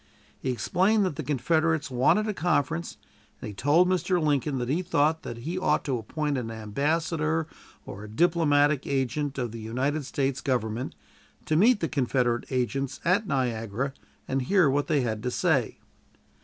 [0.39, 2.97] He explained that the Confederates wanted a conference,
[3.39, 4.19] and he told Mr.
[4.19, 7.45] Lincoln that he thought that he ought to appoint an ambassador,
[7.85, 10.95] or a diplomatic agent, of the United States Government,
[11.45, 13.93] to meet the Confederate agents at Niagara
[14.27, 15.77] and hear what they had to say.